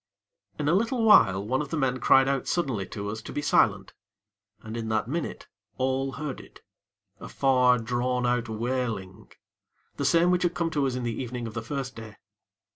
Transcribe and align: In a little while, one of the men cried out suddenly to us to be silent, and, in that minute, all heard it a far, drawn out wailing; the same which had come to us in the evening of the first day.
In 0.57 0.67
a 0.67 0.73
little 0.73 1.03
while, 1.05 1.45
one 1.45 1.61
of 1.61 1.69
the 1.69 1.77
men 1.77 1.99
cried 1.99 2.27
out 2.27 2.47
suddenly 2.47 2.87
to 2.87 3.11
us 3.11 3.21
to 3.21 3.31
be 3.31 3.43
silent, 3.43 3.93
and, 4.63 4.75
in 4.75 4.89
that 4.89 5.07
minute, 5.07 5.47
all 5.77 6.13
heard 6.13 6.39
it 6.41 6.61
a 7.19 7.29
far, 7.29 7.77
drawn 7.77 8.25
out 8.25 8.49
wailing; 8.49 9.31
the 9.97 10.05
same 10.05 10.31
which 10.31 10.41
had 10.41 10.55
come 10.55 10.71
to 10.71 10.87
us 10.87 10.95
in 10.95 11.03
the 11.03 11.21
evening 11.21 11.45
of 11.45 11.53
the 11.53 11.61
first 11.61 11.95
day. 11.95 12.15